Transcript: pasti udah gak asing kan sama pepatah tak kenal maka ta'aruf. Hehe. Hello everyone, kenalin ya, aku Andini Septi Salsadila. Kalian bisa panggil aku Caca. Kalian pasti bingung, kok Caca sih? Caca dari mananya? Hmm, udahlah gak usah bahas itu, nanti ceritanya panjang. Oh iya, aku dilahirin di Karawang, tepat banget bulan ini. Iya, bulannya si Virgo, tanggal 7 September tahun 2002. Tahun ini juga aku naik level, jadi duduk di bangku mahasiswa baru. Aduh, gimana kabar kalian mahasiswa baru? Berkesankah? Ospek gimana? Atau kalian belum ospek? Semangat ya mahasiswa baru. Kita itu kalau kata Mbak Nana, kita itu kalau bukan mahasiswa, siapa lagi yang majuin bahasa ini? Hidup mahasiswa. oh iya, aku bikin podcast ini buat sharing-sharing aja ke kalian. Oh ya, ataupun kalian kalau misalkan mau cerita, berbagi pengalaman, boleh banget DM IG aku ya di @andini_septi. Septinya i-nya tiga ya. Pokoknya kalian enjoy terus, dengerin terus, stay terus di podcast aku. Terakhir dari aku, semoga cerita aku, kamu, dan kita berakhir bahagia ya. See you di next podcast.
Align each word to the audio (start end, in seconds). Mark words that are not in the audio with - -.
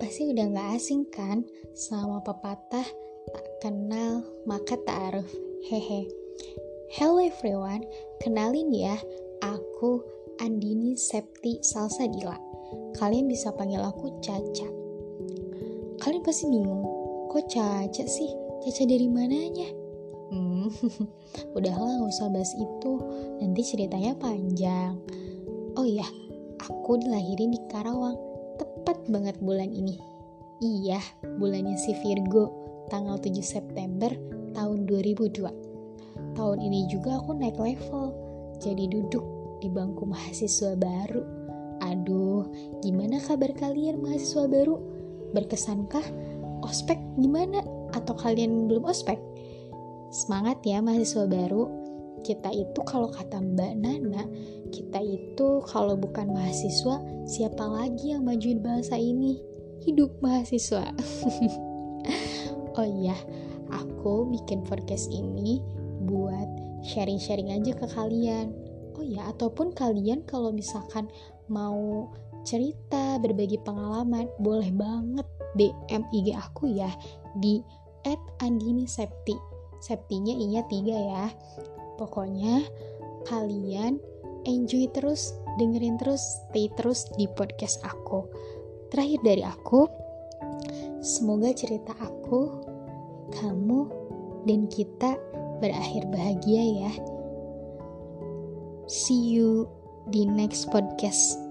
pasti 0.00 0.32
udah 0.32 0.48
gak 0.56 0.70
asing 0.80 1.04
kan 1.12 1.44
sama 1.76 2.24
pepatah 2.24 2.88
tak 3.28 3.46
kenal 3.60 4.24
maka 4.48 4.80
ta'aruf. 4.88 5.28
Hehe. 5.68 6.08
Hello 6.96 7.20
everyone, 7.20 7.84
kenalin 8.24 8.72
ya, 8.72 8.96
aku 9.44 10.00
Andini 10.40 10.96
Septi 10.96 11.60
Salsadila. 11.60 12.40
Kalian 12.96 13.28
bisa 13.28 13.52
panggil 13.52 13.84
aku 13.84 14.16
Caca. 14.24 14.68
Kalian 16.00 16.24
pasti 16.24 16.48
bingung, 16.48 16.88
kok 17.28 17.52
Caca 17.52 18.04
sih? 18.08 18.32
Caca 18.64 18.82
dari 18.88 19.12
mananya? 19.12 19.68
Hmm, 20.32 20.72
udahlah 21.60 22.00
gak 22.00 22.08
usah 22.16 22.32
bahas 22.32 22.52
itu, 22.56 22.92
nanti 23.44 23.60
ceritanya 23.60 24.16
panjang. 24.16 24.96
Oh 25.76 25.84
iya, 25.84 26.08
aku 26.60 27.00
dilahirin 27.00 27.52
di 27.52 27.60
Karawang, 27.68 28.16
tepat 28.56 29.00
banget 29.10 29.36
bulan 29.40 29.68
ini. 29.72 30.00
Iya, 30.64 31.00
bulannya 31.36 31.76
si 31.76 31.92
Virgo, 32.00 32.48
tanggal 32.88 33.20
7 33.20 33.44
September 33.44 34.08
tahun 34.56 34.88
2002. 34.88 35.52
Tahun 36.32 36.58
ini 36.60 36.88
juga 36.88 37.20
aku 37.20 37.36
naik 37.36 37.60
level, 37.60 38.12
jadi 38.60 38.88
duduk 38.88 39.24
di 39.60 39.68
bangku 39.68 40.08
mahasiswa 40.08 40.72
baru. 40.76 41.22
Aduh, 41.84 42.48
gimana 42.80 43.20
kabar 43.20 43.52
kalian 43.52 44.00
mahasiswa 44.00 44.48
baru? 44.48 44.80
Berkesankah? 45.36 46.04
Ospek 46.64 46.96
gimana? 47.20 47.60
Atau 47.92 48.16
kalian 48.16 48.68
belum 48.68 48.88
ospek? 48.88 49.20
Semangat 50.08 50.64
ya 50.64 50.80
mahasiswa 50.80 51.28
baru. 51.28 51.85
Kita 52.24 52.48
itu 52.52 52.80
kalau 52.84 53.10
kata 53.12 53.38
Mbak 53.42 53.72
Nana, 53.80 54.24
kita 54.72 55.00
itu 55.02 55.62
kalau 55.68 55.94
bukan 55.98 56.32
mahasiswa, 56.32 57.00
siapa 57.28 57.64
lagi 57.64 58.14
yang 58.14 58.24
majuin 58.24 58.60
bahasa 58.62 58.96
ini? 58.96 59.40
Hidup 59.84 60.16
mahasiswa. 60.24 60.92
oh 62.78 62.86
iya, 62.86 63.16
aku 63.70 64.28
bikin 64.32 64.64
podcast 64.64 65.10
ini 65.12 65.60
buat 66.06 66.48
sharing-sharing 66.86 67.50
aja 67.52 67.72
ke 67.74 67.86
kalian. 67.90 68.54
Oh 68.96 69.04
ya, 69.04 69.28
ataupun 69.30 69.76
kalian 69.76 70.24
kalau 70.24 70.54
misalkan 70.54 71.10
mau 71.50 72.08
cerita, 72.46 73.18
berbagi 73.18 73.58
pengalaman, 73.66 74.30
boleh 74.38 74.70
banget 74.70 75.26
DM 75.58 76.02
IG 76.14 76.36
aku 76.36 76.70
ya 76.70 76.88
di 77.42 77.60
@andini_septi. 78.38 79.34
Septinya 79.82 80.32
i-nya 80.32 80.62
tiga 80.70 80.96
ya. 80.96 81.26
Pokoknya 81.96 82.64
kalian 83.26 83.98
enjoy 84.46 84.86
terus, 84.94 85.34
dengerin 85.58 85.98
terus, 85.98 86.22
stay 86.48 86.70
terus 86.78 87.08
di 87.18 87.26
podcast 87.26 87.82
aku. 87.82 88.28
Terakhir 88.92 89.20
dari 89.26 89.42
aku, 89.42 89.90
semoga 91.02 91.50
cerita 91.56 91.92
aku, 91.98 92.62
kamu, 93.34 93.90
dan 94.46 94.70
kita 94.70 95.18
berakhir 95.58 96.06
bahagia 96.12 96.86
ya. 96.86 96.92
See 98.86 99.34
you 99.34 99.66
di 100.14 100.22
next 100.22 100.70
podcast. 100.70 101.42